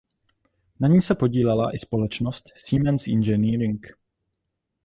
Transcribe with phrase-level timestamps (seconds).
[0.79, 3.87] Na ní se podílela i společnost Siemens Engineering.